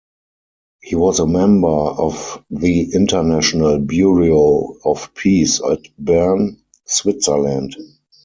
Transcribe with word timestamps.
He 0.81 0.95
was 0.95 1.19
a 1.19 1.27
member 1.27 1.67
of 1.67 2.43
the 2.49 2.91
International 2.91 3.77
Bureau 3.77 4.73
of 4.83 5.13
Peace 5.13 5.61
at 5.61 5.81
Bern, 5.99 6.57
Switzerland. 6.85 7.75